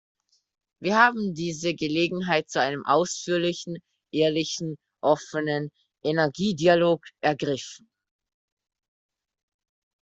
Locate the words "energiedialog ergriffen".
6.03-7.87